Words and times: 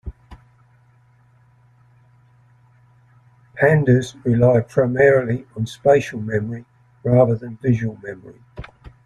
Pandas 3.55 4.15
rely 4.25 4.61
primarily 4.61 5.45
on 5.55 5.67
spatial 5.67 6.19
memory 6.19 6.65
rather 7.03 7.35
than 7.35 7.57
visual 7.57 7.97
memory. 8.01 8.41